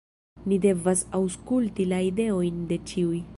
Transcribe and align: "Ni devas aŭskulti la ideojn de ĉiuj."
"Ni 0.53 0.57
devas 0.63 1.03
aŭskulti 1.19 1.87
la 1.93 2.01
ideojn 2.09 2.59
de 2.73 2.81
ĉiuj." 2.93 3.23